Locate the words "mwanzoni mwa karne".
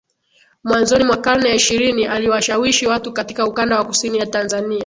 0.63-1.49